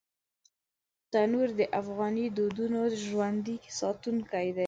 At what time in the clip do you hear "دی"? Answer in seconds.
4.55-4.59